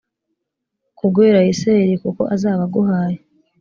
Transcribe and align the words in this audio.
ku 0.97 1.03
bw 1.09 1.15
uwera 1.19 1.37
wa 1.43 1.47
isirayeli 1.53 1.95
kuko 2.03 2.21
azaba 2.33 2.61
aguhaye 2.67 3.17